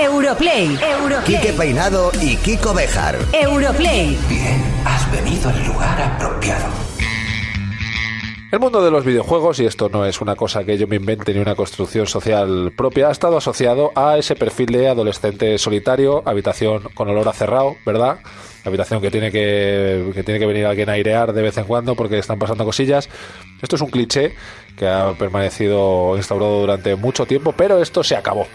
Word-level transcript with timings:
Europlay. 0.00 0.78
Europlay. 0.80 1.24
Quique 1.24 1.52
Peinado 1.52 2.12
y 2.22 2.36
Kiko 2.36 2.72
Bejar. 2.72 3.16
Europlay. 3.32 4.16
Bien, 4.28 4.62
has 4.84 5.10
venido 5.10 5.50
al 5.50 5.66
lugar 5.66 6.00
apropiado. 6.00 6.66
El 8.52 8.60
mundo 8.60 8.82
de 8.82 8.92
los 8.92 9.04
videojuegos, 9.04 9.58
y 9.58 9.66
esto 9.66 9.88
no 9.88 10.06
es 10.06 10.20
una 10.20 10.36
cosa 10.36 10.64
que 10.64 10.78
yo 10.78 10.86
me 10.86 10.96
invente 10.96 11.34
ni 11.34 11.40
una 11.40 11.56
construcción 11.56 12.06
social 12.06 12.72
propia, 12.76 13.08
ha 13.08 13.10
estado 13.10 13.36
asociado 13.36 13.90
a 13.96 14.16
ese 14.16 14.36
perfil 14.36 14.66
de 14.66 14.88
adolescente 14.88 15.58
solitario, 15.58 16.22
habitación 16.24 16.84
con 16.94 17.08
olor 17.08 17.28
a 17.28 17.32
cerrado, 17.32 17.76
¿verdad? 17.84 18.20
Habitación 18.64 19.00
que 19.02 19.10
tiene 19.10 19.32
que, 19.32 20.12
que 20.14 20.22
tiene 20.22 20.38
que 20.38 20.46
venir 20.46 20.64
alguien 20.66 20.88
a 20.90 20.92
airear 20.92 21.32
de 21.32 21.42
vez 21.42 21.58
en 21.58 21.64
cuando 21.64 21.96
porque 21.96 22.18
están 22.18 22.38
pasando 22.38 22.64
cosillas. 22.64 23.08
Esto 23.60 23.74
es 23.74 23.82
un 23.82 23.90
cliché 23.90 24.36
que 24.76 24.86
ha 24.86 25.12
permanecido 25.18 26.16
instaurado 26.16 26.60
durante 26.60 26.94
mucho 26.94 27.26
tiempo, 27.26 27.52
pero 27.52 27.82
esto 27.82 28.04
se 28.04 28.14
acabó 28.14 28.46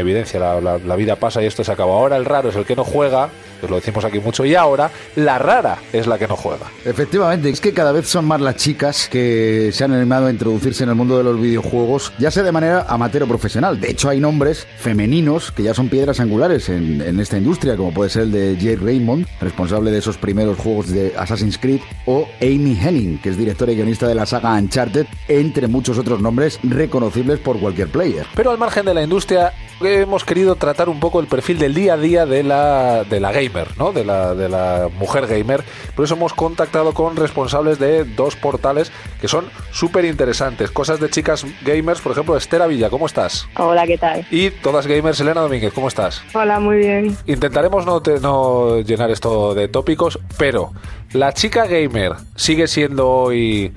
evidencia, 0.00 0.38
la, 0.40 0.60
la- 0.60 0.78
la 0.78 0.96
vida 0.96 1.16
pasa 1.16 1.42
y 1.42 1.46
esto 1.46 1.64
se 1.64 1.72
acaba. 1.72 1.92
Ahora 1.92 2.16
el 2.16 2.24
raro 2.24 2.48
es 2.50 2.56
el 2.56 2.64
que 2.64 2.76
no 2.76 2.84
juega, 2.84 3.28
os 3.62 3.68
lo 3.70 3.76
decimos 3.76 4.04
aquí 4.04 4.18
mucho, 4.20 4.44
y 4.44 4.54
ahora 4.54 4.90
la 5.16 5.38
rara 5.38 5.78
es 5.92 6.06
la 6.06 6.18
que 6.18 6.28
no 6.28 6.36
juega. 6.36 6.66
Efectivamente, 6.84 7.50
es 7.50 7.60
que 7.60 7.72
cada 7.72 7.92
vez 7.92 8.06
son 8.08 8.24
más 8.24 8.40
las 8.40 8.56
chicas 8.56 9.08
que 9.10 9.70
se 9.72 9.84
han 9.84 9.92
animado 9.92 10.26
a 10.26 10.30
introducirse 10.30 10.84
en 10.84 10.90
el 10.90 10.94
mundo 10.94 11.18
de 11.18 11.24
los 11.24 11.40
videojuegos, 11.40 12.12
ya 12.18 12.30
sea 12.30 12.42
de 12.42 12.52
manera 12.52 12.86
amateur 12.88 13.22
o 13.24 13.26
profesional. 13.26 13.80
De 13.80 13.90
hecho, 13.90 14.08
hay 14.08 14.20
nombres 14.20 14.66
femeninos 14.78 15.50
que 15.52 15.62
ya 15.64 15.74
son 15.74 15.88
piedras 15.88 16.20
angulares 16.20 16.68
en, 16.68 17.00
en 17.00 17.20
esta 17.20 17.36
industria, 17.38 17.76
como 17.76 17.92
puede 17.92 18.10
ser 18.10 18.22
el 18.22 18.32
de 18.32 18.56
Jay 18.60 18.76
Raymond, 18.76 19.26
responsable 19.40 19.90
de 19.90 19.98
esos 19.98 20.16
primeros 20.18 20.58
juegos 20.58 20.90
de 20.90 21.12
Assassin's 21.16 21.58
Creed, 21.58 21.80
o 22.06 22.28
Amy 22.40 22.78
Henning, 22.80 23.18
que 23.20 23.30
es 23.30 23.36
directora 23.38 23.72
y 23.72 23.76
guionista 23.76 24.06
de 24.06 24.14
la 24.14 24.26
saga 24.26 24.54
Uncharted, 24.54 25.06
entre 25.28 25.66
muchos 25.68 25.98
otros 25.98 26.20
nombres 26.20 26.58
reconocibles 26.62 27.38
por 27.40 27.58
cualquier 27.58 27.88
player. 27.88 28.26
Pero 28.34 28.50
al 28.50 28.58
margen 28.58 28.84
de 28.86 28.94
la 28.94 29.02
industria, 29.02 29.52
hemos 29.80 30.24
querido 30.24 30.56
tratar 30.56 30.88
un 30.88 31.00
poco 31.00 31.20
el 31.20 31.26
perfil 31.26 31.58
del 31.58 31.74
día 31.74 31.94
a 31.94 31.96
día 31.96 32.26
de 32.26 32.42
la, 32.42 33.04
de 33.04 33.20
la 33.20 33.32
gamer, 33.32 33.68
¿no? 33.78 33.92
De 33.92 34.04
la, 34.04 34.34
de 34.34 34.48
la 34.48 34.88
mujer 34.98 35.26
gamer. 35.26 35.62
Por 35.94 36.04
eso 36.04 36.14
hemos 36.14 36.32
contactado 36.32 36.94
con 36.94 37.16
responsables 37.16 37.78
de 37.78 38.04
dos 38.04 38.36
portales 38.36 38.90
que 39.20 39.28
son 39.28 39.46
súper 39.70 40.04
interesantes. 40.04 40.70
Cosas 40.70 41.00
de 41.00 41.10
chicas 41.10 41.44
gamers, 41.64 42.00
por 42.00 42.12
ejemplo, 42.12 42.36
Estera 42.36 42.66
Villa, 42.66 42.90
¿cómo 42.90 43.06
estás? 43.06 43.46
Hola, 43.56 43.86
¿qué 43.86 43.98
tal? 43.98 44.26
Y 44.30 44.50
todas 44.50 44.86
gamers, 44.86 45.20
Elena 45.20 45.40
Domínguez, 45.42 45.72
¿cómo 45.72 45.88
estás? 45.88 46.22
Hola, 46.34 46.58
muy 46.60 46.78
bien. 46.78 47.16
Intentaremos 47.26 47.86
no, 47.86 48.00
te- 48.00 48.20
no 48.20 48.80
llenar 48.80 49.10
esto 49.10 49.54
de 49.54 49.68
tópicos, 49.68 50.18
pero 50.38 50.72
la 51.12 51.32
chica 51.32 51.66
gamer 51.66 52.12
sigue 52.36 52.66
siendo 52.66 53.08
hoy 53.08 53.72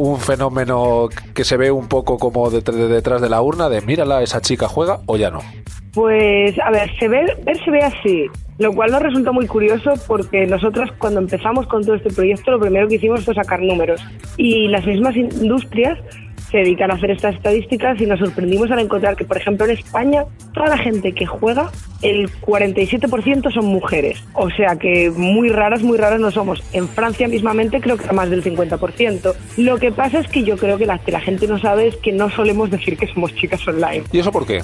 un 0.00 0.18
fenómeno 0.18 1.08
que 1.34 1.44
se 1.44 1.56
ve 1.56 1.70
un 1.70 1.88
poco 1.88 2.18
como 2.18 2.50
de 2.50 2.60
detrás 2.60 3.20
de 3.20 3.28
la 3.28 3.42
urna 3.42 3.68
de 3.68 3.82
mírala, 3.82 4.22
esa 4.22 4.40
chica 4.40 4.66
juega 4.66 5.00
o 5.06 5.16
ya 5.16 5.30
no. 5.30 5.40
Pues, 5.92 6.58
a 6.60 6.70
ver, 6.70 6.90
se 6.98 7.08
ve, 7.08 7.36
ver 7.44 7.64
se 7.64 7.70
ve 7.70 7.82
así, 7.82 8.26
lo 8.58 8.72
cual 8.72 8.92
nos 8.92 9.02
resulta 9.02 9.32
muy 9.32 9.46
curioso 9.46 9.92
porque 10.06 10.46
nosotros 10.46 10.90
cuando 10.98 11.20
empezamos 11.20 11.66
con 11.66 11.84
todo 11.84 11.96
este 11.96 12.10
proyecto 12.10 12.52
lo 12.52 12.60
primero 12.60 12.88
que 12.88 12.94
hicimos 12.94 13.24
fue 13.24 13.34
sacar 13.34 13.60
números 13.60 14.00
y 14.36 14.68
las 14.68 14.86
mismas 14.86 15.16
industrias 15.16 15.98
se 16.50 16.58
dedican 16.58 16.90
a 16.90 16.94
hacer 16.94 17.10
estas 17.10 17.34
estadísticas 17.34 18.00
y 18.00 18.06
nos 18.06 18.18
sorprendimos 18.18 18.70
al 18.70 18.80
encontrar 18.80 19.16
que, 19.16 19.24
por 19.24 19.36
ejemplo, 19.36 19.66
en 19.66 19.72
España, 19.72 20.24
toda 20.52 20.68
la 20.68 20.78
gente 20.78 21.12
que 21.12 21.26
juega, 21.26 21.70
el 22.02 22.30
47% 22.40 23.52
son 23.52 23.66
mujeres. 23.66 24.22
O 24.34 24.50
sea 24.50 24.76
que 24.76 25.10
muy 25.10 25.48
raras, 25.48 25.82
muy 25.82 25.98
raras 25.98 26.20
no 26.20 26.30
somos. 26.30 26.62
En 26.72 26.88
Francia 26.88 27.28
mismamente 27.28 27.80
creo 27.80 27.96
que 27.96 28.12
más 28.12 28.30
del 28.30 28.42
50%. 28.42 29.34
Lo 29.58 29.78
que 29.78 29.92
pasa 29.92 30.18
es 30.20 30.28
que 30.28 30.42
yo 30.42 30.56
creo 30.56 30.78
que 30.78 30.86
la, 30.86 30.98
que 30.98 31.12
la 31.12 31.20
gente 31.20 31.46
no 31.46 31.58
sabe 31.58 31.88
es 31.88 31.96
que 31.96 32.12
no 32.12 32.30
solemos 32.30 32.70
decir 32.70 32.96
que 32.96 33.06
somos 33.06 33.34
chicas 33.34 33.66
online. 33.68 34.04
¿Y 34.12 34.18
eso 34.18 34.32
por 34.32 34.46
qué? 34.46 34.62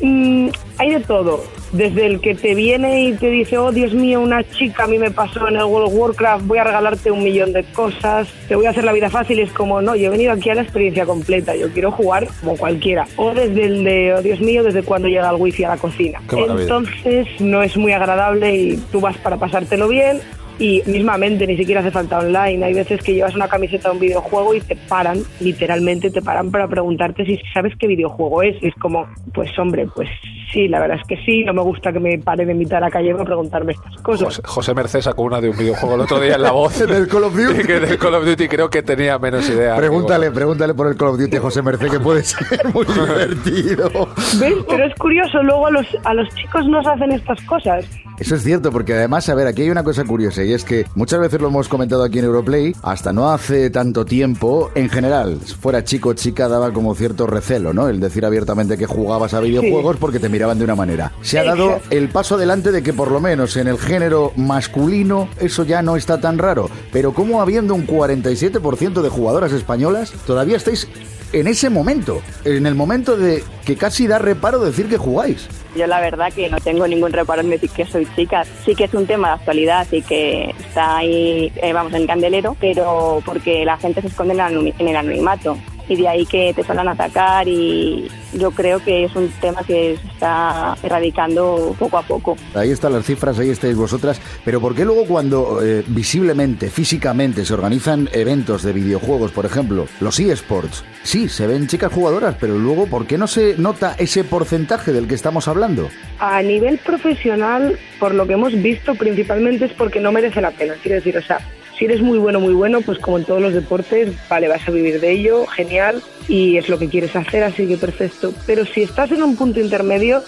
Mm, 0.00 0.48
hay 0.78 0.90
de 0.90 1.00
todo. 1.00 1.44
Desde 1.72 2.06
el 2.06 2.20
que 2.20 2.34
te 2.34 2.54
viene 2.54 3.02
y 3.02 3.12
te 3.14 3.30
dice, 3.30 3.58
oh 3.58 3.72
Dios 3.72 3.92
mío, 3.94 4.20
una 4.20 4.44
chica 4.44 4.84
a 4.84 4.86
mí 4.86 4.98
me 4.98 5.10
pasó 5.10 5.48
en 5.48 5.56
el 5.56 5.64
World 5.64 5.88
of 5.88 5.94
Warcraft, 5.94 6.46
voy 6.46 6.58
a 6.58 6.64
regalarte 6.64 7.10
un 7.10 7.24
millón 7.24 7.52
de 7.52 7.64
cosas, 7.64 8.28
te 8.46 8.54
voy 8.54 8.66
a 8.66 8.70
hacer 8.70 8.84
la 8.84 8.92
vida 8.92 9.10
fácil. 9.10 9.40
Es 9.40 9.50
como, 9.52 9.82
no, 9.82 9.96
yo 9.96 10.06
he 10.06 10.10
venido 10.10 10.32
aquí 10.32 10.50
a 10.50 10.54
la 10.54 10.62
experiencia 10.62 11.04
completa, 11.04 11.56
yo 11.56 11.72
quiero 11.72 11.90
jugar 11.90 12.28
como 12.40 12.56
cualquiera. 12.56 13.06
O 13.16 13.34
desde 13.34 13.64
el 13.64 13.84
de, 13.84 14.14
oh 14.14 14.22
Dios 14.22 14.40
mío, 14.40 14.62
desde 14.62 14.82
cuando 14.82 15.08
llega 15.08 15.30
el 15.30 15.36
wifi 15.36 15.64
a 15.64 15.70
la 15.70 15.76
cocina. 15.76 16.20
Entonces 16.30 17.26
no 17.40 17.62
es 17.62 17.76
muy 17.76 17.92
agradable 17.92 18.54
y 18.54 18.76
tú 18.92 19.00
vas 19.00 19.16
para 19.18 19.36
pasártelo 19.36 19.88
bien. 19.88 20.20
Y 20.58 20.82
mismamente 20.86 21.46
ni 21.46 21.56
siquiera 21.56 21.80
hace 21.80 21.90
falta 21.90 22.18
online. 22.18 22.64
Hay 22.64 22.74
veces 22.74 23.02
que 23.02 23.14
llevas 23.14 23.34
una 23.34 23.48
camiseta 23.48 23.88
de 23.88 23.94
un 23.94 24.00
videojuego 24.00 24.54
y 24.54 24.60
te 24.60 24.76
paran, 24.76 25.18
literalmente 25.40 26.10
te 26.10 26.22
paran 26.22 26.50
para 26.50 26.68
preguntarte 26.68 27.24
si 27.24 27.38
sabes 27.52 27.72
qué 27.78 27.86
videojuego 27.86 28.42
es. 28.42 28.62
Y 28.62 28.68
es 28.68 28.74
como, 28.76 29.06
pues 29.32 29.50
hombre, 29.58 29.86
pues 29.94 30.08
sí, 30.54 30.68
la 30.68 30.80
verdad 30.80 30.98
es 31.00 31.06
que 31.06 31.22
sí. 31.24 31.44
No 31.44 31.52
me 31.52 31.60
gusta 31.62 31.92
que 31.92 32.00
me 32.00 32.18
pare 32.18 32.46
de 32.46 32.54
mitad 32.54 32.78
a 32.78 32.82
la 32.82 32.90
calle 32.90 33.12
para 33.12 33.24
preguntarme 33.24 33.72
estas 33.72 33.96
cosas. 34.00 34.28
José, 34.28 34.42
José 34.44 34.74
Merced 34.74 35.00
sacó 35.02 35.22
una 35.22 35.40
de 35.40 35.50
un 35.50 35.58
videojuego 35.58 35.96
el 35.96 36.00
otro 36.02 36.20
día 36.20 36.36
en 36.36 36.42
la 36.42 36.52
voz. 36.52 36.78
Del 36.86 37.08
Call 37.08 37.24
of 37.24 37.36
Duty. 37.36 37.64
Que 37.64 37.80
del 37.80 37.98
Call 37.98 38.14
of 38.14 38.24
Duty 38.24 38.48
creo 38.48 38.70
que 38.70 38.82
tenía 38.82 39.18
menos 39.18 39.48
idea. 39.48 39.76
Pregúntale, 39.84 40.30
pregúntale 40.30 40.74
por 40.74 40.86
el 40.86 40.96
Call 40.96 41.08
of 41.08 41.18
Duty 41.18 41.36
a 41.36 41.40
José 41.40 41.62
Merced, 41.62 41.90
que 41.90 42.00
puede 42.00 42.22
ser 42.22 42.46
muy 42.72 42.86
divertido. 42.86 43.90
¿Ves? 44.38 44.54
Pero 44.68 44.84
es 44.84 44.94
curioso, 44.94 45.42
luego 45.42 45.66
a 45.66 45.70
los, 45.70 45.86
a 46.04 46.14
los 46.14 46.28
chicos 46.34 46.66
nos 46.68 46.86
hacen 46.86 47.10
estas 47.12 47.42
cosas. 47.42 47.84
Eso 48.18 48.36
es 48.36 48.44
cierto, 48.44 48.70
porque 48.70 48.94
además, 48.94 49.28
a 49.28 49.34
ver, 49.34 49.48
aquí 49.48 49.62
hay 49.62 49.70
una 49.70 49.82
cosa 49.82 50.04
curiosa 50.04 50.44
y 50.44 50.52
es 50.52 50.64
que 50.64 50.86
muchas 50.94 51.18
veces 51.18 51.40
lo 51.40 51.48
hemos 51.48 51.68
comentado 51.68 52.04
aquí 52.04 52.20
en 52.20 52.26
Europlay, 52.26 52.72
hasta 52.82 53.12
no 53.12 53.30
hace 53.30 53.70
tanto 53.70 54.04
tiempo, 54.04 54.70
en 54.76 54.88
general, 54.88 55.38
fuera 55.40 55.82
chico 55.82 56.10
o 56.10 56.14
chica, 56.14 56.46
daba 56.48 56.72
como 56.72 56.94
cierto 56.94 57.26
recelo, 57.26 57.72
¿no? 57.72 57.88
El 57.88 57.98
decir 57.98 58.24
abiertamente 58.24 58.78
que 58.78 58.86
jugabas 58.86 59.34
a 59.34 59.40
videojuegos 59.40 59.96
porque 59.96 60.20
te 60.20 60.28
miraban 60.28 60.43
de 60.52 60.64
una 60.64 60.74
manera. 60.74 61.12
Se 61.22 61.38
ha 61.38 61.44
dado 61.44 61.80
el 61.90 62.08
paso 62.08 62.34
adelante 62.34 62.70
de 62.70 62.82
que 62.82 62.92
por 62.92 63.10
lo 63.10 63.20
menos 63.20 63.56
en 63.56 63.68
el 63.68 63.78
género 63.78 64.32
masculino 64.36 65.28
eso 65.40 65.64
ya 65.64 65.80
no 65.80 65.96
está 65.96 66.20
tan 66.20 66.38
raro, 66.38 66.68
pero 66.92 67.14
como 67.14 67.40
habiendo 67.40 67.74
un 67.74 67.86
47% 67.86 69.00
de 69.00 69.08
jugadoras 69.08 69.52
españolas, 69.52 70.12
todavía 70.26 70.56
estáis 70.56 70.88
en 71.32 71.48
ese 71.48 71.68
momento, 71.68 72.22
en 72.44 72.64
el 72.66 72.74
momento 72.74 73.16
de 73.16 73.42
que 73.64 73.76
casi 73.76 74.06
da 74.06 74.18
reparo 74.18 74.60
decir 74.60 74.88
que 74.88 74.96
jugáis. 74.96 75.48
Yo 75.74 75.86
la 75.88 76.00
verdad 76.00 76.32
que 76.32 76.48
no 76.48 76.60
tengo 76.60 76.86
ningún 76.86 77.12
reparo 77.12 77.40
en 77.40 77.50
decir 77.50 77.70
que 77.70 77.84
soy 77.84 78.06
chica. 78.14 78.44
Sí 78.64 78.76
que 78.76 78.84
es 78.84 78.94
un 78.94 79.06
tema 79.06 79.28
de 79.28 79.34
actualidad 79.34 79.86
y 79.90 80.02
que 80.02 80.54
está 80.60 80.98
ahí, 80.98 81.52
eh, 81.56 81.72
vamos, 81.72 81.92
en 81.94 82.06
candelero, 82.06 82.56
pero 82.60 83.20
porque 83.24 83.64
la 83.64 83.76
gente 83.78 84.00
se 84.00 84.06
esconde 84.06 84.34
en 84.34 84.88
el 84.88 84.96
anonimato. 84.96 85.58
Y 85.88 85.96
de 85.96 86.08
ahí 86.08 86.26
que 86.26 86.52
te 86.54 86.64
suelen 86.64 86.88
atacar 86.88 87.46
y 87.46 88.08
yo 88.32 88.50
creo 88.50 88.82
que 88.82 89.04
es 89.04 89.14
un 89.14 89.28
tema 89.40 89.62
que 89.62 89.96
se 90.00 90.08
está 90.08 90.76
erradicando 90.82 91.74
poco 91.78 91.98
a 91.98 92.02
poco. 92.02 92.36
Ahí 92.54 92.70
están 92.70 92.92
las 92.92 93.04
cifras, 93.04 93.38
ahí 93.38 93.50
estáis 93.50 93.76
vosotras. 93.76 94.20
Pero 94.44 94.60
¿por 94.60 94.74
qué 94.74 94.84
luego 94.84 95.04
cuando 95.06 95.60
eh, 95.62 95.84
visiblemente, 95.86 96.70
físicamente 96.70 97.44
se 97.44 97.54
organizan 97.54 98.08
eventos 98.12 98.62
de 98.62 98.72
videojuegos, 98.72 99.32
por 99.32 99.46
ejemplo, 99.46 99.86
los 100.00 100.18
eSports, 100.18 100.84
sí, 101.02 101.28
se 101.28 101.46
ven 101.46 101.66
chicas 101.66 101.92
jugadoras, 101.92 102.36
pero 102.40 102.58
luego 102.58 102.86
¿por 102.86 103.06
qué 103.06 103.18
no 103.18 103.26
se 103.26 103.56
nota 103.58 103.94
ese 103.98 104.24
porcentaje 104.24 104.92
del 104.92 105.06
que 105.06 105.14
estamos 105.14 105.48
hablando? 105.48 105.88
A 106.18 106.42
nivel 106.42 106.78
profesional, 106.78 107.78
por 107.98 108.14
lo 108.14 108.26
que 108.26 108.34
hemos 108.34 108.54
visto, 108.62 108.94
principalmente 108.94 109.66
es 109.66 109.72
porque 109.72 110.00
no 110.00 110.12
merece 110.12 110.40
la 110.40 110.50
pena. 110.50 110.74
Quiero 110.82 110.96
decir, 110.96 111.16
o 111.16 111.22
sea, 111.22 111.38
si 111.78 111.86
eres 111.86 112.00
muy 112.00 112.18
bueno, 112.18 112.40
muy 112.40 112.54
bueno, 112.54 112.80
pues 112.80 112.98
como 112.98 113.18
en 113.18 113.24
todos 113.24 113.40
los 113.40 113.52
deportes, 113.52 114.12
vale, 114.28 114.48
vas 114.48 114.66
a 114.66 114.70
vivir 114.70 115.00
de 115.00 115.10
ello, 115.10 115.46
genial, 115.46 116.02
y 116.28 116.56
es 116.56 116.68
lo 116.68 116.78
que 116.78 116.88
quieres 116.88 117.14
hacer, 117.16 117.42
así 117.42 117.66
que 117.66 117.76
perfecto. 117.76 118.32
Pero 118.46 118.64
si 118.64 118.82
estás 118.82 119.10
en 119.10 119.22
un 119.22 119.36
punto 119.36 119.60
intermedio, 119.60 120.22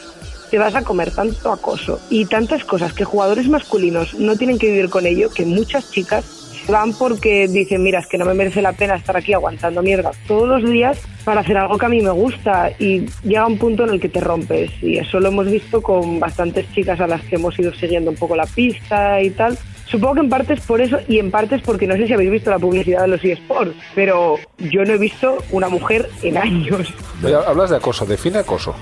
te 0.51 0.59
vas 0.59 0.75
a 0.75 0.83
comer 0.83 1.11
tanto 1.11 1.53
acoso 1.53 2.01
y 2.11 2.27
tantas 2.27 2.65
cosas 2.65 2.93
que 2.93 3.05
jugadores 3.05 3.49
masculinos 3.49 4.15
no 4.15 4.37
tienen 4.37 4.59
que 4.59 4.71
vivir 4.71 4.89
con 4.89 5.07
ello, 5.07 5.31
que 5.31 5.45
muchas 5.45 5.91
chicas 5.91 6.25
van 6.69 6.93
porque 6.93 7.47
dicen, 7.49 7.83
mira, 7.83 8.01
es 8.01 8.07
que 8.07 8.19
no 8.19 8.25
me 8.25 8.35
merece 8.35 8.63
la 8.63 8.73
pena 8.73 8.97
estar 8.97 9.17
aquí 9.17 9.33
aguantando 9.33 9.83
mierda 9.83 10.11
todos 10.27 10.49
los 10.49 10.71
días 10.71 10.99
para 11.25 11.41
hacer 11.41 11.57
algo 11.57 11.79
que 11.79 11.87
a 11.87 11.89
mí 11.89 12.01
me 12.01 12.11
gusta 12.11 12.71
y 12.79 13.07
llega 13.23 13.47
un 13.47 13.59
punto 13.59 13.85
en 13.85 13.91
el 13.91 14.01
que 14.01 14.09
te 14.09 14.21
rompes 14.21 14.71
y 14.83 14.99
eso 14.99 15.21
lo 15.21 15.29
hemos 15.29 15.51
visto 15.51 15.81
con 15.81 16.19
bastantes 16.19 16.71
chicas 16.73 17.01
a 17.01 17.07
las 17.07 17.23
que 17.23 17.37
hemos 17.37 17.59
ido 17.59 17.73
siguiendo 17.73 18.11
un 18.11 18.17
poco 18.17 18.37
la 18.37 18.47
pista 18.47 19.23
y 19.23 19.31
tal. 19.31 19.57
Supongo 19.97 20.17
que 20.17 20.21
en 20.21 20.29
parte 20.29 20.53
es 20.53 20.61
por 20.61 20.79
eso 20.83 20.99
y 21.09 21.19
en 21.19 21.31
parte 21.31 21.55
es 21.55 21.63
porque 21.63 21.87
no 21.87 21.97
sé 21.97 22.07
si 22.07 22.13
habéis 22.13 22.31
visto 22.31 22.51
la 22.51 22.59
publicidad 22.59 23.01
de 23.01 23.09
los 23.09 23.25
eSports, 23.25 23.75
pero 23.95 24.37
yo 24.59 24.85
no 24.85 24.93
he 24.93 24.99
visto 24.99 25.39
una 25.53 25.71
mujer 25.71 26.11
en 26.23 26.37
años. 26.37 26.93
Hablas 27.47 27.71
de 27.71 27.77
acoso, 27.77 28.05
define 28.05 28.41
acoso. 28.41 28.75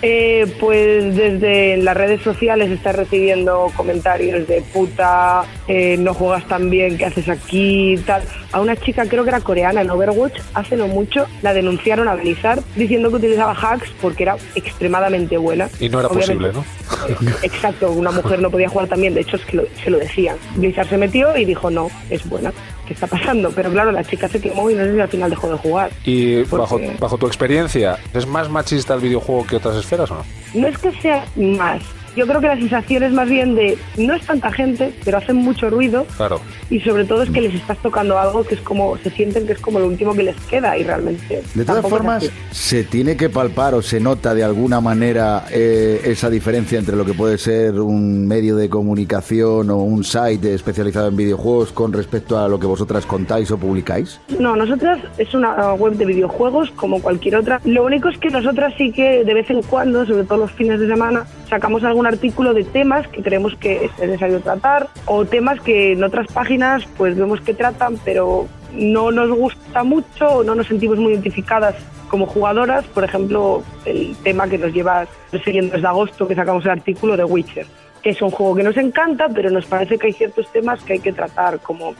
Eh, 0.00 0.46
pues 0.60 1.16
desde 1.16 1.76
las 1.78 1.96
redes 1.96 2.22
sociales 2.22 2.70
está 2.70 2.92
recibiendo 2.92 3.72
comentarios 3.76 4.46
de 4.46 4.62
puta, 4.72 5.42
eh, 5.66 5.96
no 5.98 6.14
juegas 6.14 6.46
tan 6.46 6.70
bien, 6.70 6.96
¿qué 6.96 7.06
haces 7.06 7.28
aquí? 7.28 7.96
Tal. 8.06 8.22
A 8.52 8.60
una 8.60 8.76
chica, 8.76 9.06
creo 9.08 9.24
que 9.24 9.30
era 9.30 9.40
coreana 9.40 9.80
en 9.80 9.90
Overwatch, 9.90 10.38
hace 10.54 10.76
no 10.76 10.86
mucho, 10.86 11.26
la 11.42 11.52
denunciaron 11.52 12.06
a 12.06 12.14
Blizzard 12.14 12.62
diciendo 12.76 13.10
que 13.10 13.16
utilizaba 13.16 13.52
hacks 13.52 13.90
porque 14.00 14.22
era 14.22 14.36
extremadamente 14.54 15.36
buena. 15.36 15.68
Y 15.80 15.88
no 15.88 15.98
era 15.98 16.08
Obviamente- 16.08 16.48
posible, 16.52 16.52
¿no? 16.52 17.28
Exacto, 17.42 17.90
una 17.90 18.10
mujer 18.12 18.40
no 18.40 18.50
podía 18.50 18.68
jugar 18.68 18.86
también, 18.88 19.14
de 19.14 19.22
hecho 19.22 19.36
es 19.36 19.44
que 19.44 19.56
lo- 19.56 19.66
se 19.82 19.90
lo 19.90 19.98
decían. 19.98 20.36
Blizzard 20.54 20.88
se 20.88 20.96
metió 20.96 21.36
y 21.36 21.44
dijo 21.44 21.70
no, 21.70 21.90
es 22.08 22.24
buena. 22.28 22.52
Qué 22.88 22.94
está 22.94 23.06
pasando. 23.06 23.50
Pero 23.54 23.70
claro, 23.70 23.92
la 23.92 24.02
chica 24.02 24.26
se 24.28 24.40
quemó 24.40 24.68
y 24.70 24.74
no 24.74 24.84
sé 24.84 24.94
si 24.94 25.00
al 25.00 25.08
final 25.08 25.30
dejó 25.30 25.50
de 25.50 25.58
jugar. 25.58 25.90
Y 26.04 26.42
Porque- 26.44 26.56
bajo, 26.62 26.80
bajo 26.98 27.18
tu 27.18 27.26
experiencia, 27.26 27.98
¿es 28.14 28.26
más 28.26 28.48
machista 28.48 28.94
el 28.94 29.00
videojuego 29.00 29.46
que 29.46 29.56
otras 29.56 29.76
esferas 29.76 30.10
o 30.10 30.14
no? 30.16 30.24
No 30.54 30.66
es 30.68 30.78
que 30.78 30.90
sea 31.00 31.24
más. 31.36 31.82
Yo 32.16 32.26
creo 32.26 32.40
que 32.40 32.46
la 32.48 32.56
sensación 32.56 33.02
es 33.02 33.12
más 33.12 33.28
bien 33.28 33.54
de 33.54 33.78
no 33.96 34.14
es 34.14 34.24
tanta 34.26 34.50
gente, 34.52 34.92
pero 35.04 35.18
hacen 35.18 35.36
mucho 35.36 35.70
ruido 35.70 36.06
Claro. 36.16 36.40
y 36.70 36.80
sobre 36.80 37.04
todo 37.04 37.22
es 37.22 37.30
que 37.30 37.40
les 37.40 37.54
estás 37.54 37.78
tocando 37.78 38.18
algo 38.18 38.44
que 38.44 38.54
es 38.56 38.60
como 38.60 38.96
se 38.98 39.10
sienten 39.10 39.46
que 39.46 39.52
es 39.52 39.58
como 39.60 39.78
lo 39.78 39.86
último 39.86 40.14
que 40.14 40.22
les 40.22 40.36
queda 40.46 40.76
y 40.76 40.84
realmente 40.84 41.42
De 41.54 41.64
todas 41.64 41.86
formas, 41.86 42.30
se 42.50 42.84
tiene 42.84 43.16
que 43.16 43.28
palpar 43.28 43.74
o 43.74 43.82
se 43.82 44.00
nota 44.00 44.34
de 44.34 44.44
alguna 44.44 44.80
manera 44.80 45.44
eh, 45.50 46.00
esa 46.04 46.30
diferencia 46.30 46.78
entre 46.78 46.96
lo 46.96 47.04
que 47.04 47.14
puede 47.14 47.38
ser 47.38 47.80
un 47.80 48.26
medio 48.26 48.56
de 48.56 48.68
comunicación 48.68 49.70
o 49.70 49.76
un 49.78 50.04
site 50.04 50.54
especializado 50.54 51.08
en 51.08 51.16
videojuegos 51.16 51.72
con 51.72 51.92
respecto 51.92 52.38
a 52.38 52.48
lo 52.48 52.58
que 52.58 52.66
vosotras 52.66 53.06
contáis 53.06 53.50
o 53.50 53.58
publicáis. 53.58 54.20
No, 54.38 54.56
nosotras 54.56 54.98
es 55.18 55.32
una 55.34 55.74
web 55.74 55.94
de 55.94 56.04
videojuegos 56.06 56.70
como 56.72 57.00
cualquier 57.00 57.36
otra. 57.36 57.60
Lo 57.64 57.84
único 57.84 58.08
es 58.08 58.18
que 58.18 58.28
nosotras 58.30 58.74
sí 58.76 58.92
que 58.92 59.24
de 59.24 59.34
vez 59.34 59.48
en 59.50 59.62
cuando, 59.62 60.04
sobre 60.06 60.24
todo 60.24 60.38
los 60.38 60.52
fines 60.52 60.80
de 60.80 60.88
semana, 60.88 61.26
sacamos 61.48 61.84
algún 61.84 62.06
artículo 62.06 62.54
de 62.54 62.64
temas 62.64 63.06
que 63.08 63.22
creemos 63.22 63.54
que 63.56 63.86
es 63.86 63.98
necesario 63.98 64.40
tratar 64.40 64.88
o 65.06 65.24
temas 65.24 65.60
que 65.60 65.92
en 65.92 66.04
otras 66.04 66.26
páginas 66.32 66.84
pues 66.96 67.16
vemos 67.16 67.40
que 67.40 67.54
tratan 67.54 67.98
pero 68.04 68.46
no 68.72 69.10
nos 69.10 69.30
gusta 69.30 69.82
mucho 69.82 70.28
o 70.28 70.44
no 70.44 70.54
nos 70.54 70.66
sentimos 70.66 70.98
muy 70.98 71.12
identificadas 71.12 71.74
como 72.08 72.26
jugadoras. 72.26 72.84
Por 72.86 73.04
ejemplo, 73.04 73.62
el 73.84 74.16
tema 74.22 74.48
que 74.48 74.58
nos 74.58 74.72
lleva 74.72 75.06
persiguiendo 75.30 75.74
desde 75.74 75.86
agosto 75.86 76.26
que 76.26 76.34
sacamos 76.34 76.64
el 76.64 76.70
artículo 76.72 77.16
de 77.16 77.24
Witcher 77.24 77.66
que 78.02 78.10
es 78.10 78.22
un 78.22 78.30
juego 78.30 78.54
que 78.54 78.62
nos 78.62 78.76
encanta, 78.76 79.28
pero 79.28 79.50
nos 79.50 79.66
parece 79.66 79.98
que 79.98 80.08
hay 80.08 80.12
ciertos 80.12 80.50
temas 80.52 80.82
que 80.82 80.94
hay 80.94 80.98
que 81.00 81.12
tratar, 81.12 81.58
como 81.60 81.94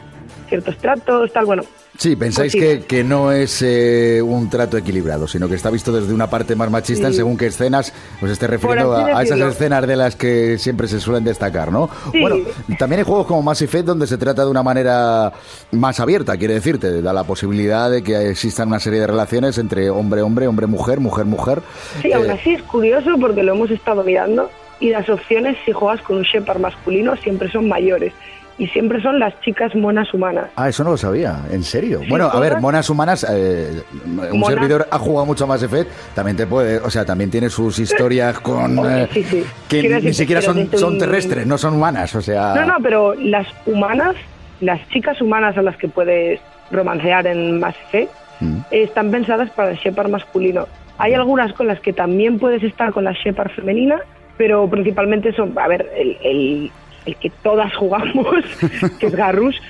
ciertos 0.49 0.77
tratos, 0.79 1.33
tal, 1.33 1.45
bueno, 1.47 1.63
Sí, 1.97 2.15
pensáis 2.15 2.53
Pues 2.55 2.79
que, 2.79 2.85
que 2.87 3.03
no 3.03 3.33
es 3.33 3.61
eh, 3.61 4.23
un 4.23 4.49
trato 4.49 4.77
equilibrado, 4.77 5.27
sino 5.27 5.49
que 5.49 5.57
está 5.57 5.69
visto 5.69 5.91
desde 5.91 6.15
una 6.15 6.31
parte 6.31 6.55
más 6.55 6.71
machista 6.71 7.09
en 7.09 7.13
Sí. 7.13 7.17
según 7.17 7.37
qué 7.37 7.47
escenas 7.47 7.93
os 8.23 8.31
esté 8.31 8.47
refiriendo 8.47 8.93
a, 8.95 9.19
a 9.19 9.23
esas 9.25 9.41
escenas 9.41 9.85
de 9.85 9.97
las 9.97 10.15
que 10.15 10.59
siempre 10.59 10.87
se 10.87 11.01
suelen 11.01 11.25
destacar, 11.25 11.73
¿no? 11.73 11.91
Sí. 12.13 12.21
Bueno, 12.21 12.37
también 12.79 13.01
hay 13.01 13.05
juegos 13.05 13.27
como 13.27 13.43
Mass 13.43 13.63
Effect 13.63 13.85
donde 13.87 14.07
se 14.07 14.17
trata 14.17 14.45
de 14.45 14.51
una 14.51 14.63
manera 14.63 15.33
más 15.73 15.99
abierta, 15.99 16.37
quiere 16.37 16.55
decirte, 16.55 17.03
da 17.03 17.13
la 17.13 17.25
posibilidad 17.25 17.91
de 17.91 18.03
que 18.05 18.31
existan 18.31 18.69
una 18.69 18.79
serie 18.79 19.01
de 19.01 19.09
relaciones 19.09 19.59
entre 19.59 19.91
hombre-hombre, 19.91 20.47
hombre-mujer, 20.47 21.01
mujer-mujer. 21.01 21.63
Sí, 22.01 22.11
Eh, 22.11 22.15
aún 22.15 22.31
así 22.31 22.55
es 22.55 22.63
curioso 22.63 23.11
porque 23.21 23.43
lo 23.43 23.55
hemos 23.55 23.73
estado 23.73 24.05
mirando 24.05 24.49
y 24.79 24.91
las 24.91 25.09
opciones 25.09 25.57
si 25.65 25.73
juegas 25.73 26.01
con 26.03 26.19
un 26.19 26.23
Shepard 26.23 26.61
masculino 26.61 27.17
siempre 27.17 27.51
son 27.51 27.67
mayores 27.67 28.13
y 28.59 28.67
siempre 28.69 29.01
son 29.01 29.19
las 29.19 29.41
chicas 29.41 29.75
monas 29.75 30.13
humanas. 30.13 30.47
Ah, 30.57 30.69
eso 30.69 30.83
no 30.85 30.91
lo 30.91 30.97
sabía, 30.97 31.39
en 31.51 31.63
serio. 31.63 32.01
Sí, 32.03 32.07
bueno, 32.11 32.27
a 32.27 32.41
ver, 32.41 32.61
monas 32.61 32.91
humanas, 32.91 33.25
eh, 33.31 33.83
un 34.05 34.17
Monas. 34.17 34.49
servidor 34.49 34.89
ha 34.91 34.99
jugado 34.99 35.27
mucho 35.27 35.47
más 35.47 35.63
Effect, 35.63 35.91
también 36.15 36.37
te 36.37 36.47
puede, 36.47 36.79
o 36.79 36.91
sea, 36.91 37.05
también 37.05 37.31
tiene 37.31 37.49
sus 37.51 37.79
historias 37.79 38.39
con 38.41 38.79
eh, 38.91 39.09
sí, 39.13 39.23
sí. 39.25 39.45
que 39.69 39.81
Quiero 39.81 39.97
ni 39.97 40.03
decirte, 40.03 40.15
siquiera 40.15 40.43
son, 40.43 40.69
son 40.77 40.99
terrestres, 40.99 41.47
no 41.47 41.57
son 41.57 41.75
humanas, 41.75 42.15
o 42.15 42.21
sea. 42.21 42.55
No, 42.55 42.65
no, 42.67 42.75
pero 42.83 43.15
las 43.15 43.47
humanas, 43.67 44.17
las 44.61 44.81
chicas 44.89 45.21
humanas 45.23 45.57
a 45.57 45.63
las 45.63 45.77
que 45.77 45.89
puedes 45.89 46.41
romancear 46.71 47.27
en 47.27 47.61
Mass 47.61 47.77
Effect, 47.89 48.13
Mm. 48.41 48.59
están 48.71 49.11
pensadas 49.11 49.51
para 49.51 49.73
el 49.73 49.77
Shepard 49.79 50.11
masculino. 50.11 50.69
Hay 50.99 51.13
algunas 51.13 51.53
con 51.55 51.67
las 51.67 51.81
que 51.81 51.93
también 51.93 52.39
puedes 52.39 52.63
estar 52.63 52.93
con 52.93 53.03
la 53.03 53.11
Shepard 53.13 53.51
femenina, 53.51 54.01
pero 54.37 54.71
principalmente 54.71 55.33
son, 55.33 55.59
a 55.59 55.67
ver, 55.67 55.91
el, 55.97 56.17
el, 56.23 56.71
el 57.09 57.17
que 57.17 57.31
todas 57.43 57.75
jugamos, 57.77 58.27
que 59.01 59.07
es 59.07 59.15
Garrus, 59.15 59.61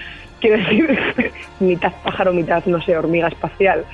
quiero 0.40 0.58
decir, 0.58 0.99
mitad 1.61 1.93
pájaro, 2.05 2.32
mitad, 2.32 2.64
no 2.67 2.81
sé, 2.82 2.96
hormiga 2.96 3.29
espacial. 3.29 3.85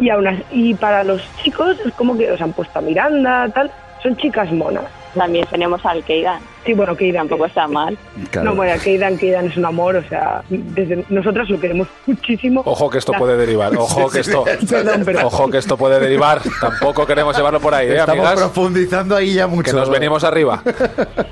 Y, 0.00 0.10
aún 0.10 0.26
así- 0.26 0.44
y 0.52 0.74
para 0.74 1.04
los 1.04 1.22
chicos 1.42 1.76
es 1.84 1.92
como 1.94 2.16
que 2.16 2.30
os 2.30 2.40
han 2.40 2.52
puesto 2.52 2.78
a 2.78 2.82
Miranda, 2.82 3.48
tal, 3.54 3.70
son 4.02 4.16
chicas 4.16 4.50
monas. 4.52 4.84
También 5.16 5.46
tenemos 5.50 5.84
al 5.84 6.04
Keidan. 6.04 6.40
Sí, 6.64 6.74
bueno, 6.74 6.96
irán 6.98 7.28
Tampoco 7.28 7.46
está 7.46 7.68
mal. 7.68 7.96
Claro. 8.30 8.50
no, 8.50 8.56
bueno, 8.56 8.80
Keidan, 8.82 9.16
Keidan 9.16 9.46
es 9.46 9.56
un 9.56 9.64
amor, 9.64 9.96
o 9.96 10.02
sea, 10.08 10.42
desde 10.48 11.04
nosotras 11.08 11.48
lo 11.48 11.58
queremos 11.60 11.86
muchísimo. 12.06 12.62
Ojo 12.64 12.90
que 12.90 12.98
esto 12.98 13.12
La- 13.12 13.18
puede 13.18 13.36
derivar. 13.36 13.72
Ojo 13.78 14.08
que 14.10 14.20
esto. 14.20 14.44
Perdón, 14.68 15.02
pero- 15.04 15.26
Ojo 15.26 15.48
que 15.48 15.58
esto 15.58 15.76
puede 15.76 16.00
derivar. 16.00 16.40
Tampoco 16.60 17.06
queremos 17.06 17.36
llevarlo 17.36 17.60
por 17.60 17.72
ahí, 17.74 17.86
¿eh, 17.88 17.98
Estamos 17.98 18.26
amigas? 18.26 18.34
profundizando 18.40 19.14
ahí 19.16 19.34
ya 19.34 19.46
mucho. 19.46 19.70
Que 19.70 19.76
nos 19.76 19.88
venimos 19.90 20.24
arriba. 20.24 20.62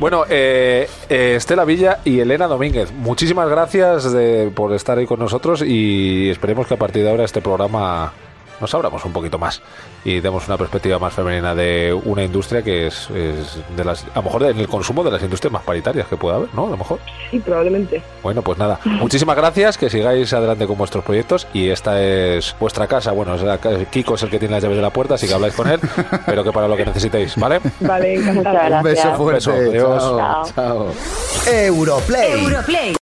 Bueno, 0.01 0.25
eh, 0.29 0.89
eh, 1.09 1.35
Estela 1.37 1.65
Villa 1.65 1.99
y 2.05 2.21
Elena 2.21 2.47
Domínguez, 2.47 2.93
muchísimas 2.93 3.49
gracias 3.49 4.13
de- 4.13 4.51
por 4.55 4.73
estar 4.75 4.99
ahí 4.99 5.07
con 5.07 5.19
nosotros 5.19 5.63
y 5.63 6.29
esperemos 6.31 6.67
que 6.67 6.75
a 6.75 6.77
partir 6.77 7.03
de 7.05 7.11
ahora 7.11 7.25
este 7.25 7.41
programa 7.41 8.13
nos 8.61 8.75
abramos 8.75 9.05
un 9.05 9.13
poquito 9.13 9.39
más 9.39 9.61
y 10.05 10.21
demos 10.21 10.47
una 10.47 10.57
perspectiva 10.57 10.99
más 10.99 11.13
femenina 11.15 11.55
de 11.55 11.93
una 12.05 12.23
industria 12.23 12.63
que 12.63 12.87
es, 12.87 13.09
es 13.11 13.59
de 13.77 13.85
las, 13.85 14.05
a 14.13 14.17
lo 14.17 14.23
mejor 14.23 14.43
en 14.45 14.59
el 14.59 14.69
consumo 14.69 15.03
de 15.05 15.11
las 15.11 15.23
industrias 15.23 15.53
más 15.53 15.63
paritarias 15.63 16.07
que 16.07 16.17
pueda 16.17 16.37
haber, 16.37 16.49
¿no? 16.55 16.67
A 16.67 16.71
lo 16.71 16.77
mejor. 16.77 16.99
Sí, 17.31 17.39
probablemente. 17.41 18.03
Bueno, 18.23 18.43
pues 18.43 18.59
nada, 18.59 18.79
muchísimas 18.85 19.37
gracias, 19.37 19.77
que 19.79 19.91
sigáis 19.91 20.33
adelante 20.33 20.67
con 20.67 20.77
vuestros 20.79 21.05
proyectos 21.05 21.47
y 21.53 21.69
esta 21.69 22.01
es 22.03 22.55
vuestra 22.61 22.87
casa. 22.87 23.13
Bueno, 23.13 23.35
es 23.35 23.43
la 23.43 23.59
ca- 23.59 23.85
Kiko 23.87 24.15
es 24.15 24.23
el 24.23 24.31
que 24.31 24.39
tiene 24.39 24.55
las 24.55 24.63
llaves 24.63 24.77
de 24.77 24.83
la 24.83 24.91
puerta, 24.91 25.15
así 25.15 25.27
que 25.27 25.35
habláis 25.35 25.55
con 25.55 25.69
él, 25.69 25.81
pero 26.27 26.45
que 26.45 26.53
para 26.53 26.69
lo 26.69 26.77
que 26.77 26.85
necesitéis, 26.87 27.37
¿vale? 27.37 27.61
Vale, 27.81 28.15
encantada. 28.21 28.81
Muchas 28.81 28.81
Un 28.81 28.83
beso 28.85 29.03
Gracias. 29.03 29.17
fuerte. 29.17 29.35
Beso, 29.35 29.53
adiós. 29.53 30.03
Chao, 30.03 30.45
Chao. 30.45 30.53
chao. 30.55 31.53
Europlay. 31.53 32.33
Europlay. 32.45 32.93